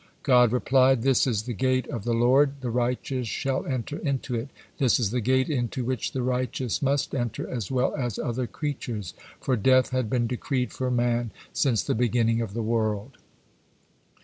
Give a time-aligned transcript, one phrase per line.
[0.23, 4.49] '"God replied: "'This is the gate of the Lord; the righteous shall enter into it,'
[4.79, 9.13] this is the gate into which the righteous must enter as well as other creatures,
[9.39, 13.19] for death had been decreed for man since the beginning of the world."